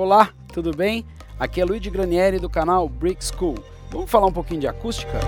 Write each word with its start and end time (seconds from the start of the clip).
Olá, 0.00 0.32
tudo 0.54 0.70
bem? 0.70 1.04
Aqui 1.40 1.60
é 1.60 1.64
Luigi 1.64 1.90
Granieri 1.90 2.38
do 2.38 2.48
canal 2.48 2.88
Brick 2.88 3.20
School. 3.20 3.56
Vamos 3.90 4.08
falar 4.08 4.28
um 4.28 4.32
pouquinho 4.32 4.60
de 4.60 4.68
acústica? 4.68 5.18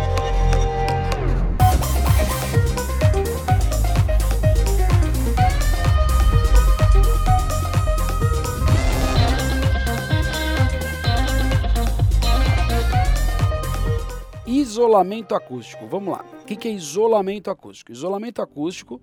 Isolamento 14.47 15.35
acústico. 15.35 15.89
Vamos 15.89 16.13
lá. 16.13 16.25
O 16.43 16.45
que 16.45 16.69
é 16.69 16.71
isolamento 16.71 17.51
acústico? 17.51 17.91
Isolamento 17.91 18.41
acústico 18.41 19.03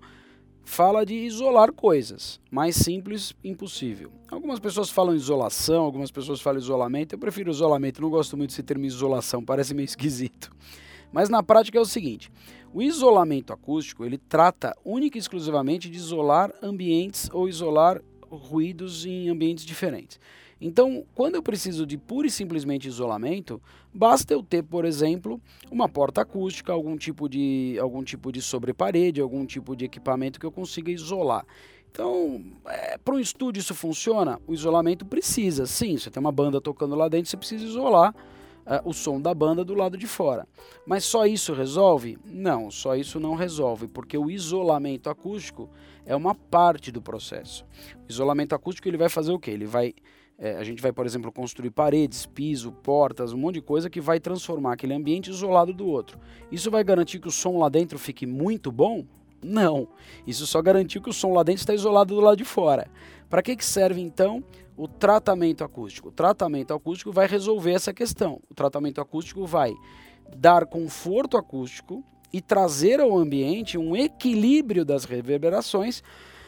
fala 0.68 1.04
de 1.04 1.14
isolar 1.14 1.72
coisas. 1.72 2.38
Mais 2.50 2.76
simples, 2.76 3.34
impossível. 3.42 4.12
Algumas 4.30 4.60
pessoas 4.60 4.90
falam 4.90 5.14
isolação, 5.14 5.82
algumas 5.82 6.10
pessoas 6.10 6.42
falam 6.42 6.60
isolamento. 6.60 7.14
Eu 7.14 7.18
prefiro 7.18 7.50
isolamento, 7.50 8.02
não 8.02 8.10
gosto 8.10 8.36
muito 8.36 8.50
desse 8.50 8.62
termo 8.62 8.84
isolação, 8.84 9.42
parece 9.42 9.72
meio 9.72 9.86
esquisito. 9.86 10.54
Mas 11.10 11.30
na 11.30 11.42
prática 11.42 11.78
é 11.78 11.80
o 11.80 11.86
seguinte: 11.86 12.30
o 12.72 12.82
isolamento 12.82 13.52
acústico 13.52 14.04
ele 14.04 14.18
trata 14.18 14.76
única 14.84 15.16
e 15.16 15.20
exclusivamente 15.20 15.88
de 15.88 15.96
isolar 15.96 16.52
ambientes 16.62 17.30
ou 17.32 17.48
isolar 17.48 18.02
ruídos 18.30 19.04
em 19.06 19.28
ambientes 19.28 19.64
diferentes. 19.64 20.18
Então, 20.60 21.04
quando 21.14 21.36
eu 21.36 21.42
preciso 21.42 21.86
de 21.86 21.96
pura 21.96 22.26
e 22.26 22.30
simplesmente 22.30 22.88
isolamento, 22.88 23.62
basta 23.94 24.34
eu 24.34 24.42
ter, 24.42 24.64
por 24.64 24.84
exemplo, 24.84 25.40
uma 25.70 25.88
porta 25.88 26.22
acústica, 26.22 26.72
algum 26.72 26.96
tipo 26.96 27.28
de, 27.28 27.76
algum 27.80 28.02
tipo 28.02 28.32
de 28.32 28.42
sobreparede, 28.42 29.20
algum 29.20 29.46
tipo 29.46 29.76
de 29.76 29.84
equipamento 29.84 30.40
que 30.40 30.46
eu 30.46 30.50
consiga 30.50 30.90
isolar. 30.90 31.46
Então, 31.90 32.42
é, 32.66 32.98
para 32.98 33.14
um 33.14 33.20
estúdio 33.20 33.60
isso 33.60 33.74
funciona? 33.74 34.40
O 34.46 34.52
isolamento 34.52 35.06
precisa, 35.06 35.64
sim. 35.64 35.96
Você 35.96 36.10
tem 36.10 36.20
uma 36.20 36.32
banda 36.32 36.60
tocando 36.60 36.94
lá 36.96 37.08
dentro, 37.08 37.30
você 37.30 37.36
precisa 37.36 37.64
isolar 37.64 38.14
uh, 38.68 38.88
o 38.88 38.92
som 38.92 39.20
da 39.20 39.34
banda 39.34 39.64
do 39.64 39.74
lado 39.74 39.96
de 39.96 40.06
fora. 40.06 40.46
Mas 40.86 41.04
só 41.04 41.26
isso 41.26 41.52
resolve? 41.54 42.18
Não, 42.24 42.70
só 42.70 42.94
isso 42.94 43.18
não 43.18 43.34
resolve, 43.34 43.88
porque 43.88 44.16
o 44.16 44.30
isolamento 44.30 45.08
acústico 45.08 45.68
é 46.04 46.14
uma 46.14 46.34
parte 46.34 46.92
do 46.92 47.02
processo. 47.02 47.64
O 48.06 48.10
isolamento 48.10 48.54
acústico 48.54 48.86
ele 48.88 48.96
vai 48.96 49.08
fazer 49.08 49.32
o 49.32 49.38
quê? 49.38 49.50
Ele 49.50 49.66
vai 49.66 49.94
é, 50.40 50.54
a 50.56 50.62
gente 50.62 50.80
vai, 50.80 50.92
por 50.92 51.04
exemplo, 51.04 51.32
construir 51.32 51.70
paredes, 51.70 52.24
piso, 52.24 52.70
portas, 52.70 53.32
um 53.32 53.36
monte 53.36 53.56
de 53.56 53.60
coisa 53.60 53.90
que 53.90 54.00
vai 54.00 54.20
transformar 54.20 54.74
aquele 54.74 54.94
ambiente 54.94 55.30
isolado 55.30 55.72
do 55.72 55.84
outro. 55.88 56.16
Isso 56.52 56.70
vai 56.70 56.84
garantir 56.84 57.18
que 57.18 57.26
o 57.26 57.32
som 57.32 57.58
lá 57.58 57.68
dentro 57.68 57.98
fique 57.98 58.24
muito 58.24 58.70
bom? 58.70 59.04
Não. 59.42 59.88
Isso 60.24 60.46
só 60.46 60.62
garantiu 60.62 61.02
que 61.02 61.10
o 61.10 61.12
som 61.12 61.32
lá 61.32 61.42
dentro 61.42 61.62
está 61.62 61.74
isolado 61.74 62.14
do 62.14 62.20
lado 62.20 62.36
de 62.36 62.44
fora. 62.44 62.88
Para 63.28 63.42
que, 63.42 63.56
que 63.56 63.64
serve 63.64 64.00
então 64.00 64.44
o 64.78 64.86
tratamento 64.86 65.64
acústico? 65.64 66.08
O 66.08 66.12
tratamento 66.12 66.72
acústico 66.72 67.12
vai 67.12 67.26
resolver 67.26 67.72
essa 67.72 67.92
questão. 67.92 68.40
O 68.48 68.54
tratamento 68.54 69.00
acústico 69.00 69.44
vai 69.44 69.74
dar 70.36 70.64
conforto 70.66 71.36
acústico 71.36 72.04
e 72.32 72.40
trazer 72.40 73.00
ao 73.00 73.16
ambiente 73.18 73.76
um 73.76 73.96
equilíbrio 73.96 74.84
das 74.84 75.04
reverberações 75.04 76.02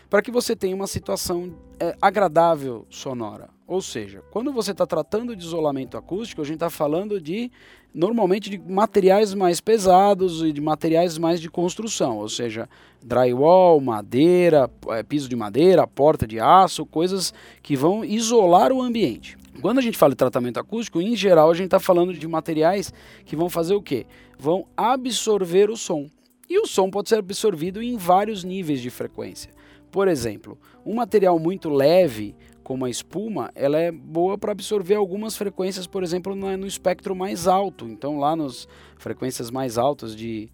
para 0.08 0.22
que 0.22 0.30
você 0.30 0.54
tenha 0.54 0.76
uma 0.76 0.86
situação 0.86 1.56
é, 1.78 1.96
agradável 2.00 2.86
sonora. 2.88 3.48
Ou 3.70 3.80
seja, 3.80 4.20
quando 4.32 4.52
você 4.52 4.72
está 4.72 4.84
tratando 4.84 5.36
de 5.36 5.44
isolamento 5.44 5.96
acústico, 5.96 6.42
a 6.42 6.44
gente 6.44 6.54
está 6.54 6.68
falando 6.68 7.20
de 7.20 7.52
normalmente 7.94 8.50
de 8.50 8.58
materiais 8.58 9.32
mais 9.32 9.60
pesados 9.60 10.42
e 10.42 10.50
de 10.50 10.60
materiais 10.60 11.16
mais 11.16 11.40
de 11.40 11.48
construção, 11.48 12.18
ou 12.18 12.28
seja, 12.28 12.68
drywall, 13.00 13.80
madeira, 13.80 14.68
é, 14.88 15.04
piso 15.04 15.28
de 15.28 15.36
madeira, 15.36 15.86
porta 15.86 16.26
de 16.26 16.40
aço, 16.40 16.84
coisas 16.84 17.32
que 17.62 17.76
vão 17.76 18.04
isolar 18.04 18.72
o 18.72 18.82
ambiente. 18.82 19.38
Quando 19.62 19.78
a 19.78 19.82
gente 19.82 19.96
fala 19.96 20.14
de 20.14 20.16
tratamento 20.16 20.58
acústico, 20.58 21.00
em 21.00 21.14
geral 21.14 21.48
a 21.48 21.54
gente 21.54 21.66
está 21.66 21.78
falando 21.78 22.12
de 22.12 22.26
materiais 22.26 22.92
que 23.24 23.36
vão 23.36 23.48
fazer 23.48 23.74
o 23.74 23.82
quê? 23.82 24.04
Vão 24.36 24.66
absorver 24.76 25.70
o 25.70 25.76
som. 25.76 26.10
E 26.48 26.58
o 26.58 26.66
som 26.66 26.90
pode 26.90 27.08
ser 27.08 27.20
absorvido 27.20 27.80
em 27.80 27.96
vários 27.96 28.42
níveis 28.42 28.80
de 28.80 28.90
frequência. 28.90 29.52
Por 29.92 30.08
exemplo, 30.08 30.58
um 30.84 30.94
material 30.94 31.38
muito 31.38 31.68
leve, 31.68 32.34
como 32.70 32.84
a 32.84 32.88
espuma, 32.88 33.50
ela 33.56 33.80
é 33.80 33.90
boa 33.90 34.38
para 34.38 34.52
absorver 34.52 34.94
algumas 34.94 35.36
frequências, 35.36 35.88
por 35.88 36.04
exemplo, 36.04 36.36
no 36.36 36.68
espectro 36.68 37.16
mais 37.16 37.48
alto. 37.48 37.84
Então, 37.84 38.16
lá 38.16 38.36
nas 38.36 38.68
frequências 38.96 39.50
mais 39.50 39.76
altas 39.76 40.14
de, 40.14 40.48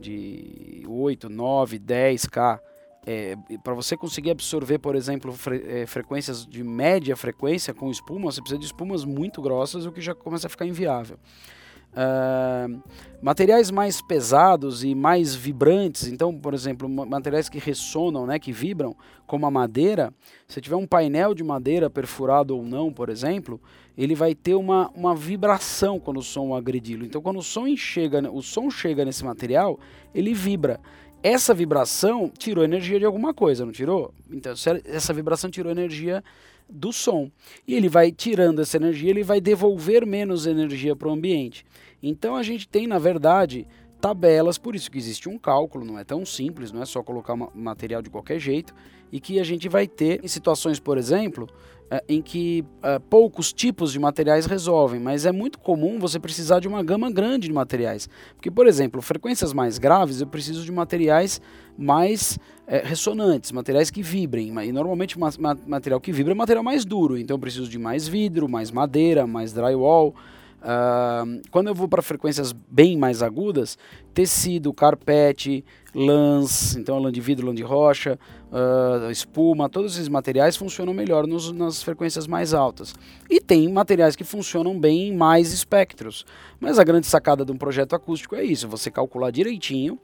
de 0.00 0.82
8, 0.88 1.28
9, 1.28 1.78
10K, 1.78 2.58
é, 3.06 3.36
para 3.62 3.72
você 3.72 3.96
conseguir 3.96 4.32
absorver, 4.32 4.80
por 4.80 4.96
exemplo, 4.96 5.32
fre 5.32 5.62
é, 5.64 5.86
frequências 5.86 6.44
de 6.44 6.64
média 6.64 7.14
frequência 7.14 7.72
com 7.72 7.88
espuma, 7.88 8.32
você 8.32 8.40
precisa 8.40 8.58
de 8.58 8.66
espumas 8.66 9.04
muito 9.04 9.40
grossas, 9.40 9.86
o 9.86 9.92
que 9.92 10.00
já 10.00 10.12
começa 10.12 10.48
a 10.48 10.50
ficar 10.50 10.66
inviável. 10.66 11.20
Uh, 11.90 12.80
materiais 13.20 13.68
mais 13.68 14.00
pesados 14.00 14.84
e 14.84 14.94
mais 14.94 15.34
vibrantes, 15.34 16.06
então, 16.06 16.32
por 16.36 16.54
exemplo, 16.54 16.88
materiais 16.88 17.48
que 17.48 17.58
ressonam, 17.58 18.26
né, 18.26 18.38
que 18.38 18.52
vibram, 18.52 18.96
como 19.26 19.44
a 19.44 19.50
madeira, 19.50 20.14
se 20.46 20.60
tiver 20.60 20.76
um 20.76 20.86
painel 20.86 21.34
de 21.34 21.42
madeira 21.42 21.90
perfurado 21.90 22.56
ou 22.56 22.64
não, 22.64 22.92
por 22.92 23.08
exemplo, 23.08 23.60
ele 23.98 24.14
vai 24.14 24.34
ter 24.34 24.54
uma, 24.54 24.88
uma 24.94 25.14
vibração 25.14 25.98
quando 25.98 26.18
o 26.18 26.22
som 26.22 26.54
agredi-lo. 26.54 27.04
Então, 27.04 27.20
quando 27.20 27.38
o 27.38 27.42
som 27.42 27.66
chega, 27.76 28.30
o 28.30 28.40
som 28.40 28.70
chega 28.70 29.04
nesse 29.04 29.24
material, 29.24 29.78
ele 30.14 30.32
vibra. 30.32 30.80
Essa 31.22 31.52
vibração 31.52 32.30
tirou 32.36 32.64
energia 32.64 32.98
de 32.98 33.04
alguma 33.04 33.34
coisa, 33.34 33.64
não 33.64 33.72
tirou? 33.72 34.14
Então, 34.30 34.54
essa 34.86 35.12
vibração 35.12 35.50
tirou 35.50 35.70
energia 35.70 36.24
do 36.70 36.92
som. 36.92 37.30
E 37.66 37.74
ele 37.74 37.88
vai 37.88 38.10
tirando 38.10 38.60
essa 38.60 38.76
energia, 38.76 39.10
ele 39.10 39.22
vai 39.22 39.40
devolver 39.40 40.06
menos 40.06 40.46
energia 40.46 40.96
para 40.96 41.08
o 41.08 41.12
ambiente. 41.12 41.66
Então 42.02 42.36
a 42.36 42.42
gente 42.42 42.66
tem, 42.66 42.86
na 42.86 42.98
verdade, 42.98 43.66
tabelas, 44.00 44.56
por 44.56 44.74
isso 44.74 44.90
que 44.90 44.96
existe 44.96 45.28
um 45.28 45.36
cálculo, 45.36 45.84
não 45.84 45.98
é 45.98 46.04
tão 46.04 46.24
simples, 46.24 46.72
não 46.72 46.80
é 46.80 46.86
só 46.86 47.02
colocar 47.02 47.36
material 47.54 48.00
de 48.00 48.08
qualquer 48.08 48.38
jeito, 48.38 48.74
e 49.12 49.20
que 49.20 49.38
a 49.38 49.44
gente 49.44 49.68
vai 49.68 49.86
ter 49.86 50.24
em 50.24 50.28
situações, 50.28 50.78
por 50.78 50.96
exemplo, 50.96 51.48
em 52.08 52.22
que 52.22 52.64
é, 52.82 52.98
poucos 52.98 53.52
tipos 53.52 53.92
de 53.92 53.98
materiais 53.98 54.46
resolvem, 54.46 55.00
mas 55.00 55.26
é 55.26 55.32
muito 55.32 55.58
comum 55.58 55.98
você 55.98 56.20
precisar 56.20 56.60
de 56.60 56.68
uma 56.68 56.82
gama 56.82 57.10
grande 57.10 57.48
de 57.48 57.52
materiais. 57.52 58.08
Porque, 58.36 58.50
por 58.50 58.66
exemplo, 58.66 59.02
frequências 59.02 59.52
mais 59.52 59.78
graves 59.78 60.20
eu 60.20 60.26
preciso 60.26 60.64
de 60.64 60.70
materiais 60.70 61.40
mais 61.76 62.38
é, 62.66 62.78
ressonantes, 62.78 63.50
materiais 63.50 63.90
que 63.90 64.02
vibrem. 64.02 64.52
E 64.64 64.72
normalmente 64.72 65.18
ma 65.18 65.30
material 65.66 66.00
que 66.00 66.12
vibra 66.12 66.32
é 66.32 66.36
material 66.36 66.62
mais 66.62 66.84
duro, 66.84 67.18
então 67.18 67.34
eu 67.36 67.40
preciso 67.40 67.68
de 67.68 67.78
mais 67.78 68.06
vidro, 68.06 68.48
mais 68.48 68.70
madeira, 68.70 69.26
mais 69.26 69.52
drywall. 69.52 70.14
Uh, 70.60 71.40
quando 71.50 71.68
eu 71.68 71.74
vou 71.74 71.88
para 71.88 72.02
frequências 72.02 72.52
bem 72.52 72.96
mais 72.96 73.22
agudas, 73.22 73.78
tecido, 74.12 74.74
carpete, 74.74 75.64
lãs, 75.94 76.76
então 76.76 76.98
lã 76.98 77.10
de 77.10 77.20
vidro, 77.20 77.46
lã 77.46 77.54
de 77.54 77.62
rocha, 77.62 78.18
uh, 78.52 79.10
espuma, 79.10 79.70
todos 79.70 79.94
esses 79.94 80.08
materiais 80.08 80.56
funcionam 80.56 80.92
melhor 80.92 81.26
nos, 81.26 81.50
nas 81.52 81.82
frequências 81.82 82.26
mais 82.26 82.52
altas. 82.52 82.94
E 83.28 83.40
tem 83.40 83.72
materiais 83.72 84.14
que 84.14 84.24
funcionam 84.24 84.78
bem 84.78 85.08
em 85.08 85.16
mais 85.16 85.52
espectros. 85.52 86.26
Mas 86.60 86.78
a 86.78 86.84
grande 86.84 87.06
sacada 87.06 87.44
de 87.44 87.52
um 87.52 87.56
projeto 87.56 87.94
acústico 87.94 88.36
é 88.36 88.44
isso: 88.44 88.68
você 88.68 88.90
calcular 88.90 89.30
direitinho 89.30 89.98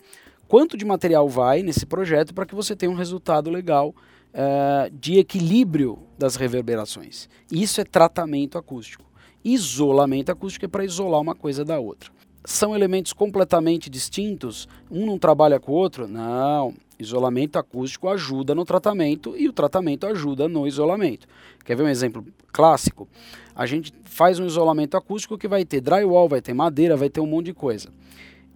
quanto 0.49 0.77
de 0.77 0.84
material 0.84 1.28
vai 1.28 1.62
nesse 1.62 1.84
projeto 1.84 2.33
para 2.33 2.47
que 2.47 2.55
você 2.55 2.75
tenha 2.75 2.91
um 2.91 2.95
resultado 2.95 3.50
legal 3.50 3.95
uh, 4.33 4.91
de 4.91 5.19
equilíbrio 5.19 5.99
das 6.19 6.37
reverberações. 6.37 7.28
Isso 7.50 7.81
é 7.81 7.84
tratamento 7.84 8.56
acústico. 8.56 9.05
Isolamento 9.49 10.33
acústico 10.33 10.65
é 10.65 10.69
para 10.69 10.84
isolar 10.84 11.21
uma 11.21 11.33
coisa 11.33 11.65
da 11.65 11.79
outra. 11.79 12.11
São 12.45 12.75
elementos 12.75 13.12
completamente 13.12 13.89
distintos? 13.89 14.67
Um 14.91 15.07
não 15.07 15.21
trabalha 15.21 15.61
com 15.61 15.71
o 15.71 15.77
outro? 15.77 16.09
Não. 16.09 16.75
Isolamento 16.99 17.57
acústico 17.57 18.09
ajuda 18.09 18.57
no 18.57 18.65
tratamento 18.65 19.37
e 19.37 19.49
o 19.49 19.53
tratamento 19.53 20.05
ajuda 20.05 20.49
no 20.49 20.67
isolamento. 20.67 21.29
Quer 21.65 21.77
ver 21.77 21.84
um 21.84 21.89
exemplo 21.89 22.27
clássico? 22.53 23.07
A 23.55 23.67
gente 23.67 23.95
faz 24.03 24.41
um 24.41 24.47
isolamento 24.47 24.97
acústico 24.97 25.39
que 25.39 25.47
vai 25.47 25.65
ter 25.65 25.81
drywall, 25.81 26.28
vai 26.28 26.43
ter 26.43 26.53
madeira, 26.53 26.97
vai 26.97 27.09
ter 27.09 27.21
um 27.21 27.27
monte 27.27 27.47
de 27.47 27.54
coisa. 27.54 27.89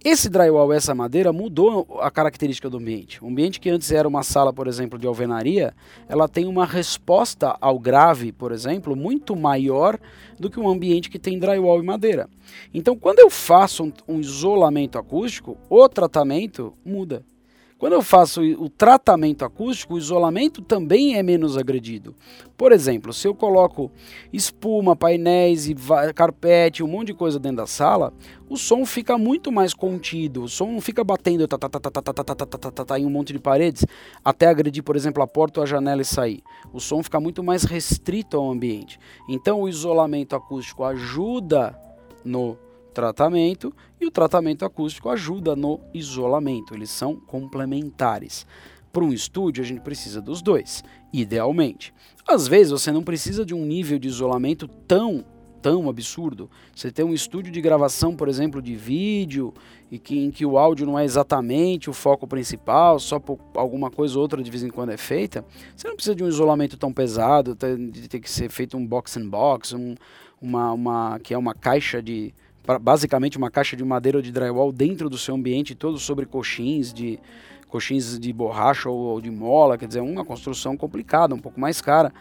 Esse 0.03 0.31
drywall, 0.31 0.73
essa 0.73 0.95
madeira, 0.95 1.31
mudou 1.31 1.99
a 2.01 2.09
característica 2.09 2.67
do 2.67 2.77
ambiente. 2.77 3.23
O 3.23 3.27
ambiente 3.27 3.59
que 3.59 3.69
antes 3.69 3.91
era 3.91 4.07
uma 4.07 4.23
sala, 4.23 4.51
por 4.51 4.65
exemplo, 4.65 4.97
de 4.97 5.05
alvenaria, 5.05 5.75
ela 6.09 6.27
tem 6.27 6.47
uma 6.47 6.65
resposta 6.65 7.55
ao 7.61 7.77
grave, 7.77 8.31
por 8.31 8.51
exemplo, 8.51 8.95
muito 8.95 9.35
maior 9.35 9.99
do 10.39 10.49
que 10.49 10.59
um 10.59 10.67
ambiente 10.67 11.07
que 11.07 11.19
tem 11.19 11.37
drywall 11.37 11.79
e 11.79 11.85
madeira. 11.85 12.27
Então, 12.73 12.97
quando 12.97 13.19
eu 13.19 13.29
faço 13.29 13.83
um, 13.83 13.93
um 14.07 14.19
isolamento 14.19 14.97
acústico, 14.97 15.55
o 15.69 15.87
tratamento 15.87 16.73
muda. 16.83 17.23
Quando 17.81 17.93
eu 17.93 18.03
faço 18.03 18.43
o 18.43 18.69
tratamento 18.69 19.43
acústico, 19.43 19.95
o 19.95 19.97
isolamento 19.97 20.61
também 20.61 21.15
é 21.15 21.23
menos 21.23 21.57
agredido. 21.57 22.15
Por 22.55 22.71
exemplo, 22.71 23.11
se 23.11 23.27
eu 23.27 23.33
coloco 23.33 23.91
espuma, 24.31 24.95
painéis 24.95 25.67
e 25.67 25.75
carpete, 26.13 26.83
um 26.83 26.87
monte 26.87 27.07
de 27.07 27.15
coisa 27.15 27.39
dentro 27.39 27.57
da 27.57 27.65
sala, 27.65 28.13
o 28.47 28.55
som 28.55 28.85
fica 28.85 29.17
muito 29.17 29.51
mais 29.51 29.73
contido. 29.73 30.43
O 30.43 30.47
som 30.47 30.67
não 30.67 30.79
fica 30.79 31.03
batendo 31.03 31.43
em 32.99 33.03
um 33.03 33.09
monte 33.09 33.33
de 33.33 33.39
paredes 33.39 33.83
até 34.23 34.45
agredir, 34.45 34.83
por 34.83 34.95
exemplo, 34.95 35.23
a 35.23 35.27
porta 35.27 35.59
ou 35.59 35.63
a 35.63 35.67
janela 35.67 36.03
e 36.03 36.05
sair. 36.05 36.43
O 36.71 36.79
som 36.79 37.01
fica 37.01 37.19
muito 37.19 37.41
mais 37.41 37.63
restrito 37.63 38.37
ao 38.37 38.51
ambiente. 38.51 38.99
Então, 39.27 39.59
o 39.59 39.67
isolamento 39.67 40.35
acústico 40.35 40.83
ajuda 40.83 41.75
no 42.23 42.55
tratamento 42.93 43.73
e 43.99 44.05
o 44.05 44.11
tratamento 44.11 44.65
acústico 44.65 45.09
ajuda 45.09 45.55
no 45.55 45.79
isolamento, 45.93 46.73
eles 46.73 46.89
são 46.89 47.15
complementares. 47.15 48.45
Para 48.91 49.03
um 49.03 49.13
estúdio, 49.13 49.63
a 49.63 49.65
gente 49.65 49.81
precisa 49.81 50.21
dos 50.21 50.41
dois, 50.41 50.83
idealmente. 51.13 51.93
Às 52.27 52.47
vezes, 52.47 52.71
você 52.71 52.91
não 52.91 53.03
precisa 53.03 53.45
de 53.45 53.53
um 53.53 53.65
nível 53.65 53.97
de 53.97 54.07
isolamento 54.07 54.67
tão 54.67 55.25
tão 55.61 55.87
absurdo. 55.87 56.49
Você 56.75 56.91
tem 56.91 57.05
um 57.05 57.13
estúdio 57.13 57.51
de 57.51 57.61
gravação, 57.61 58.15
por 58.15 58.27
exemplo, 58.27 58.61
de 58.61 58.75
vídeo, 58.75 59.53
e 59.91 59.99
que, 59.99 60.17
em 60.17 60.31
que 60.31 60.45
o 60.45 60.57
áudio 60.57 60.85
não 60.85 60.97
é 60.97 61.05
exatamente 61.05 61.89
o 61.89 61.93
foco 61.93 62.27
principal, 62.27 62.99
só 62.99 63.19
por 63.19 63.39
alguma 63.53 63.91
coisa 63.91 64.15
ou 64.15 64.21
outra 64.21 64.41
de 64.41 64.49
vez 64.49 64.63
em 64.63 64.69
quando 64.69 64.89
é 64.89 64.97
feita. 64.97 65.45
Você 65.75 65.87
não 65.87 65.95
precisa 65.95 66.15
de 66.15 66.23
um 66.23 66.27
isolamento 66.27 66.77
tão 66.77 66.91
pesado, 66.91 67.55
de 67.91 68.07
ter 68.09 68.19
que 68.19 68.29
ser 68.29 68.49
feito 68.49 68.75
um 68.75 68.85
box 68.85 69.17
and 69.17 69.29
box, 69.29 69.73
um, 69.73 69.95
uma, 70.41 70.73
uma, 70.73 71.19
que 71.19 71.33
é 71.33 71.37
uma 71.37 71.53
caixa 71.53 72.01
de 72.01 72.33
basicamente 72.81 73.37
uma 73.37 73.49
caixa 73.49 73.75
de 73.75 73.83
madeira 73.83 74.17
ou 74.17 74.21
de 74.21 74.31
drywall 74.31 74.71
dentro 74.71 75.09
do 75.09 75.17
seu 75.17 75.35
ambiente, 75.35 75.75
todo 75.75 75.97
sobre 75.97 76.25
coxins 76.25 76.93
de 76.93 77.19
coxins 77.67 78.19
de 78.19 78.33
borracha 78.33 78.89
ou, 78.89 78.97
ou 78.97 79.21
de 79.21 79.31
mola, 79.31 79.77
quer 79.77 79.87
dizer, 79.87 80.01
uma 80.01 80.25
construção 80.25 80.75
complicada, 80.75 81.33
um 81.33 81.39
pouco 81.39 81.57
mais 81.57 81.79
cara. 81.79 82.11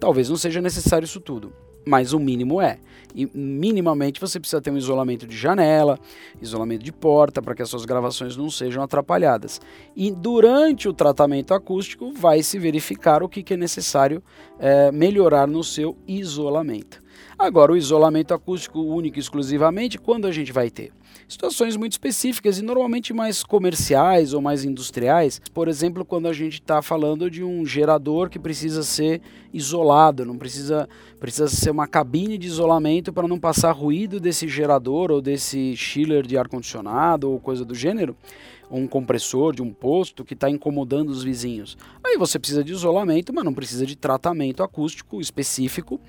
Talvez 0.00 0.28
não 0.28 0.36
seja 0.36 0.60
necessário 0.60 1.04
isso 1.04 1.20
tudo 1.20 1.52
mas 1.86 2.12
o 2.12 2.18
mínimo 2.18 2.60
é. 2.60 2.78
E 3.14 3.30
minimamente 3.32 4.20
você 4.20 4.40
precisa 4.40 4.60
ter 4.60 4.70
um 4.70 4.76
isolamento 4.76 5.26
de 5.26 5.36
janela, 5.36 5.98
isolamento 6.42 6.82
de 6.84 6.92
porta, 6.92 7.40
para 7.40 7.54
que 7.54 7.62
as 7.62 7.70
suas 7.70 7.84
gravações 7.84 8.36
não 8.36 8.50
sejam 8.50 8.82
atrapalhadas. 8.82 9.60
E 9.94 10.10
durante 10.10 10.88
o 10.88 10.92
tratamento 10.92 11.54
acústico 11.54 12.12
vai 12.12 12.42
se 12.42 12.58
verificar 12.58 13.22
o 13.22 13.28
que, 13.28 13.42
que 13.42 13.54
é 13.54 13.56
necessário 13.56 14.22
é, 14.58 14.90
melhorar 14.90 15.46
no 15.46 15.62
seu 15.62 15.96
isolamento. 16.06 17.05
Agora, 17.38 17.72
o 17.72 17.76
isolamento 17.76 18.32
acústico 18.32 18.80
único 18.80 19.18
exclusivamente, 19.18 19.98
quando 19.98 20.26
a 20.26 20.32
gente 20.32 20.52
vai 20.52 20.70
ter? 20.70 20.92
Situações 21.28 21.76
muito 21.76 21.92
específicas 21.92 22.58
e 22.58 22.62
normalmente 22.62 23.12
mais 23.12 23.42
comerciais 23.42 24.32
ou 24.32 24.40
mais 24.40 24.64
industriais. 24.64 25.40
Por 25.52 25.66
exemplo, 25.66 26.04
quando 26.04 26.28
a 26.28 26.32
gente 26.32 26.54
está 26.54 26.80
falando 26.80 27.30
de 27.30 27.42
um 27.42 27.66
gerador 27.66 28.30
que 28.30 28.38
precisa 28.38 28.82
ser 28.82 29.20
isolado, 29.52 30.24
não 30.24 30.38
precisa, 30.38 30.88
precisa 31.18 31.48
ser 31.48 31.70
uma 31.70 31.88
cabine 31.88 32.38
de 32.38 32.46
isolamento 32.46 33.12
para 33.12 33.26
não 33.26 33.40
passar 33.40 33.72
ruído 33.72 34.20
desse 34.20 34.46
gerador 34.46 35.10
ou 35.10 35.20
desse 35.20 35.76
chiller 35.76 36.24
de 36.24 36.38
ar-condicionado 36.38 37.30
ou 37.30 37.40
coisa 37.40 37.64
do 37.64 37.74
gênero 37.74 38.16
um 38.70 38.86
compressor 38.86 39.54
de 39.54 39.62
um 39.62 39.72
posto 39.72 40.24
que 40.24 40.34
está 40.34 40.50
incomodando 40.50 41.10
os 41.10 41.22
vizinhos. 41.22 41.76
Aí 42.04 42.16
você 42.16 42.38
precisa 42.38 42.64
de 42.64 42.72
isolamento, 42.72 43.32
mas 43.32 43.44
não 43.44 43.54
precisa 43.54 43.86
de 43.86 43.96
tratamento 43.96 44.62
acústico 44.62 45.20
específico 45.20 46.00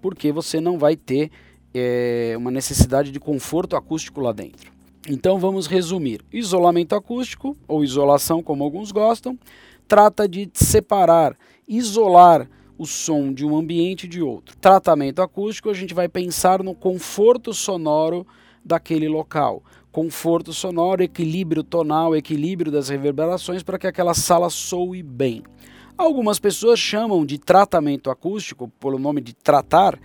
porque 0.00 0.32
você 0.32 0.60
não 0.60 0.78
vai 0.78 0.96
ter 0.96 1.30
é, 1.74 2.34
uma 2.36 2.50
necessidade 2.50 3.10
de 3.12 3.20
conforto 3.20 3.76
acústico 3.76 4.20
lá 4.20 4.32
dentro. 4.32 4.72
Então 5.08 5.38
vamos 5.38 5.66
resumir: 5.66 6.20
isolamento 6.32 6.94
acústico, 6.94 7.56
ou 7.66 7.84
isolação, 7.84 8.42
como 8.42 8.64
alguns 8.64 8.92
gostam, 8.92 9.38
trata 9.88 10.28
de 10.28 10.50
separar, 10.52 11.36
isolar 11.66 12.48
o 12.78 12.86
som 12.86 13.32
de 13.32 13.44
um 13.44 13.56
ambiente 13.56 14.08
de 14.08 14.22
outro. 14.22 14.56
Tratamento 14.56 15.20
acústico, 15.20 15.68
a 15.68 15.74
gente 15.74 15.92
vai 15.92 16.08
pensar 16.08 16.62
no 16.62 16.74
conforto 16.74 17.52
sonoro 17.52 18.26
daquele 18.64 19.08
local. 19.08 19.62
Conforto 19.92 20.52
sonoro, 20.52 21.02
equilíbrio 21.02 21.62
tonal, 21.62 22.14
equilíbrio 22.16 22.70
das 22.70 22.88
reverberações 22.88 23.62
para 23.62 23.78
que 23.78 23.86
aquela 23.86 24.14
sala 24.14 24.48
soe 24.48 25.02
bem. 25.02 25.42
Algumas 26.00 26.38
pessoas 26.38 26.78
chamam 26.78 27.26
de 27.26 27.36
tratamento 27.36 28.10
acústico, 28.10 28.68
pelo 28.80 28.98
nome 28.98 29.20
de 29.20 29.34
tratar, 29.34 30.00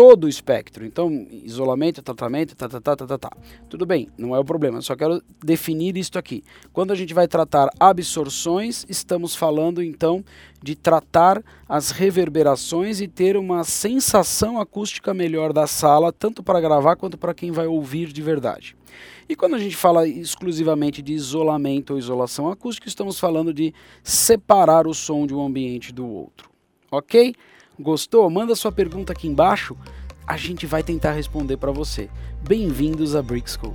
todo 0.00 0.24
o 0.24 0.28
espectro. 0.30 0.86
Então, 0.86 1.26
isolamento, 1.30 2.00
tratamento, 2.00 2.56
tá, 2.56 2.66
tá, 2.66 2.80
tá, 2.80 2.96
tá, 2.96 3.06
tá, 3.06 3.18
tá. 3.18 3.30
Tudo 3.68 3.84
bem, 3.84 4.08
não 4.16 4.34
é 4.34 4.38
o 4.38 4.44
problema, 4.44 4.80
só 4.80 4.96
quero 4.96 5.22
definir 5.44 5.94
isto 5.98 6.18
aqui. 6.18 6.42
Quando 6.72 6.90
a 6.90 6.94
gente 6.94 7.12
vai 7.12 7.28
tratar 7.28 7.68
absorções, 7.78 8.86
estamos 8.88 9.36
falando 9.36 9.82
então 9.82 10.24
de 10.62 10.74
tratar 10.74 11.44
as 11.68 11.90
reverberações 11.90 13.02
e 13.02 13.06
ter 13.06 13.36
uma 13.36 13.62
sensação 13.62 14.58
acústica 14.58 15.12
melhor 15.12 15.52
da 15.52 15.66
sala, 15.66 16.10
tanto 16.10 16.42
para 16.42 16.62
gravar 16.62 16.96
quanto 16.96 17.18
para 17.18 17.34
quem 17.34 17.50
vai 17.50 17.66
ouvir 17.66 18.10
de 18.10 18.22
verdade. 18.22 18.74
E 19.28 19.36
quando 19.36 19.54
a 19.54 19.58
gente 19.58 19.76
fala 19.76 20.08
exclusivamente 20.08 21.02
de 21.02 21.12
isolamento 21.12 21.92
ou 21.92 21.98
isolação 21.98 22.48
acústica, 22.48 22.88
estamos 22.88 23.20
falando 23.20 23.52
de 23.52 23.74
separar 24.02 24.86
o 24.86 24.94
som 24.94 25.26
de 25.26 25.34
um 25.34 25.44
ambiente 25.44 25.92
do 25.92 26.08
outro. 26.08 26.48
Ok? 26.90 27.34
Gostou? 27.80 28.28
Manda 28.28 28.54
sua 28.54 28.70
pergunta 28.70 29.12
aqui 29.12 29.26
embaixo, 29.26 29.74
a 30.26 30.36
gente 30.36 30.66
vai 30.66 30.82
tentar 30.82 31.12
responder 31.12 31.56
para 31.56 31.72
você. 31.72 32.10
Bem-vindos 32.46 33.16
a 33.16 33.22
Brick 33.22 33.50
School. 33.50 33.74